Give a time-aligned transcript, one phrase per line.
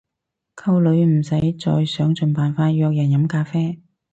[0.55, 1.29] 溝女唔使
[1.59, 3.83] 再想盡辦法約人飲咖啡